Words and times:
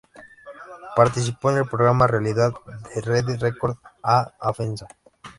Participó 0.95 1.51
en 1.51 1.57
el 1.57 1.67
programa 1.69 2.07
realidad 2.07 2.53
de 2.95 3.01
Rede 3.01 3.37
Record, 3.37 3.77
A 4.01 4.31
Fazenda. 4.51 4.87